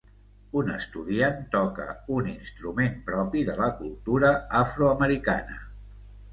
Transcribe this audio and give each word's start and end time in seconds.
Un 0.61 0.69
estudiant 0.75 1.37
toca 1.55 1.85
un 2.17 2.31
instrument 2.33 2.97
propi 3.11 3.45
de 3.53 3.59
la 3.61 3.71
cultura 3.85 4.35
afroamericana. 4.65 5.63